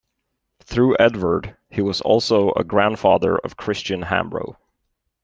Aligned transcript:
Through 0.63 0.97
Edvard, 0.97 1.57
he 1.69 1.83
was 1.83 2.01
also 2.01 2.53
a 2.55 2.63
grandfather 2.63 3.37
of 3.37 3.55
Christian 3.55 4.01
Hambro. 4.01 4.55